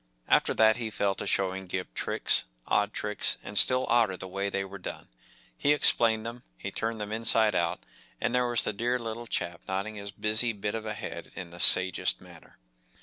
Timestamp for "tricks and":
2.91-3.55